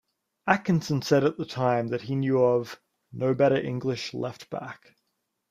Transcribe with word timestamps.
Atkinson 0.47 1.03
said 1.03 1.23
at 1.25 1.37
the 1.37 1.45
time 1.45 1.91
he 1.99 2.15
knew 2.15 2.43
of 2.43 2.79
"no 3.13 3.35
better 3.35 3.57
English 3.57 4.15
left-back". 4.15 4.95